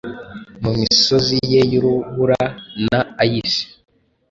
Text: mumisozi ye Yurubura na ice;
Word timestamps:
mumisozi 0.63 1.37
ye 1.51 1.61
Yurubura 1.71 2.41
na 2.89 3.01
ice; 3.39 3.61